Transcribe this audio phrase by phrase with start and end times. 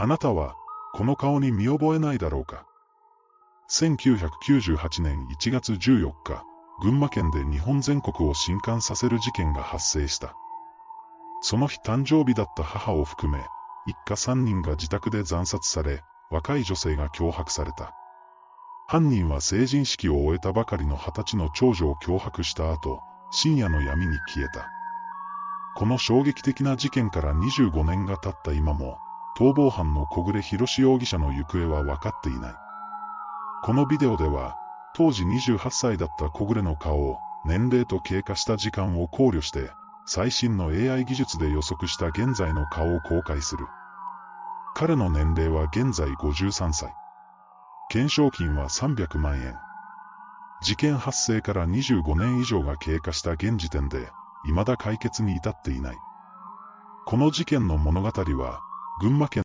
[0.00, 0.54] あなたは、
[0.94, 2.64] この顔に見覚えないだろうか。
[3.68, 6.44] 1998年1月14日、
[6.80, 10.36] 群馬県で日本全国を震撼させる事件が発生した。
[11.40, 13.42] その日誕生日だった母を含め、
[13.88, 17.92] 一家三人が自宅で惨殺され、若い女性が脅迫された。
[18.86, 23.00] 犯人は成人式を終えたばかりの二十歳の長女を脅迫した後、
[23.32, 24.70] 深夜の闇に消えた。
[25.74, 28.98] この衝撃的な事件から25年が経った今も、
[29.38, 32.54] 逃亡犯の小暮博士容疑者の行方は分かっていない。
[33.62, 34.56] このビデオでは、
[34.94, 39.70] 当時28歳だった小暮の顔を、年齢と経過した時間を考慮して、
[40.06, 43.68] 最新の AI 技術で予測した現在の顔を公開する。
[44.74, 46.92] 彼の年齢は現在53歳。
[47.92, 49.54] 懸賞金は300万円。
[50.62, 54.10] 事件発生から25年以上が経過した現時点で、
[54.46, 55.96] 未だ解決に至っていない。
[57.06, 58.62] この事件の物語は、
[59.00, 59.36] 群馬県